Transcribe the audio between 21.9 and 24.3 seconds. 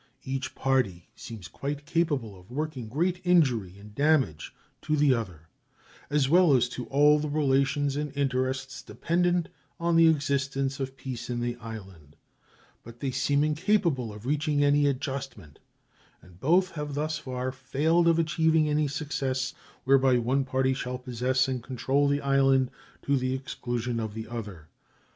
the island to the exclusion of the